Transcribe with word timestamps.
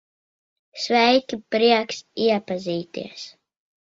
Sveiki, 0.85 1.37
prieks 1.55 1.99
iepazīties. 2.23 3.27